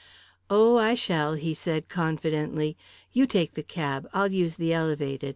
"Oh, 0.49 0.77
I 0.79 0.95
shall," 0.95 1.33
he 1.35 1.53
said 1.53 1.87
confidently. 1.87 2.75
"You 3.13 3.27
take 3.27 3.53
the 3.53 3.61
cab. 3.61 4.09
I'll 4.15 4.31
use 4.31 4.55
the 4.55 4.73
elevated. 4.73 5.29